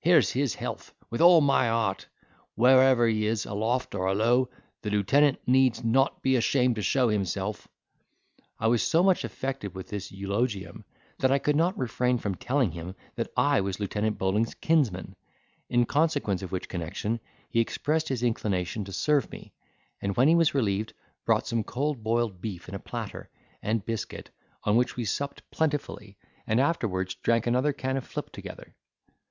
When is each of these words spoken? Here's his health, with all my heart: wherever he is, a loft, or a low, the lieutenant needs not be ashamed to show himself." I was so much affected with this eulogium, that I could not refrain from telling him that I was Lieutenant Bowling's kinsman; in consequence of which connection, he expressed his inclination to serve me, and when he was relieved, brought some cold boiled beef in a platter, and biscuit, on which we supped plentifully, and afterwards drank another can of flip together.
Here's 0.00 0.30
his 0.30 0.54
health, 0.54 0.94
with 1.10 1.20
all 1.20 1.42
my 1.42 1.68
heart: 1.68 2.06
wherever 2.54 3.06
he 3.06 3.26
is, 3.26 3.44
a 3.44 3.52
loft, 3.52 3.94
or 3.94 4.06
a 4.06 4.14
low, 4.14 4.48
the 4.80 4.88
lieutenant 4.88 5.46
needs 5.46 5.84
not 5.84 6.22
be 6.22 6.36
ashamed 6.36 6.76
to 6.76 6.82
show 6.82 7.10
himself." 7.10 7.68
I 8.58 8.66
was 8.68 8.82
so 8.82 9.02
much 9.02 9.24
affected 9.24 9.74
with 9.74 9.90
this 9.90 10.10
eulogium, 10.10 10.86
that 11.18 11.30
I 11.30 11.38
could 11.38 11.54
not 11.54 11.76
refrain 11.76 12.16
from 12.16 12.34
telling 12.34 12.70
him 12.72 12.94
that 13.16 13.30
I 13.36 13.60
was 13.60 13.78
Lieutenant 13.78 14.16
Bowling's 14.16 14.54
kinsman; 14.54 15.14
in 15.68 15.84
consequence 15.84 16.40
of 16.40 16.50
which 16.50 16.70
connection, 16.70 17.20
he 17.50 17.60
expressed 17.60 18.08
his 18.08 18.22
inclination 18.22 18.86
to 18.86 18.92
serve 18.94 19.30
me, 19.30 19.52
and 20.00 20.16
when 20.16 20.28
he 20.28 20.34
was 20.34 20.54
relieved, 20.54 20.94
brought 21.26 21.46
some 21.46 21.62
cold 21.62 22.02
boiled 22.02 22.40
beef 22.40 22.70
in 22.70 22.74
a 22.74 22.78
platter, 22.78 23.28
and 23.62 23.84
biscuit, 23.84 24.30
on 24.64 24.76
which 24.76 24.96
we 24.96 25.04
supped 25.04 25.42
plentifully, 25.50 26.16
and 26.46 26.58
afterwards 26.58 27.16
drank 27.16 27.46
another 27.46 27.74
can 27.74 27.98
of 27.98 28.06
flip 28.06 28.32
together. 28.32 28.74